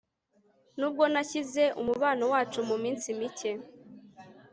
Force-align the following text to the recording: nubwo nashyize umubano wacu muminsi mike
nubwo 0.77 1.03
nashyize 1.13 1.63
umubano 1.81 2.23
wacu 2.33 2.59
muminsi 2.69 3.07
mike 3.19 3.51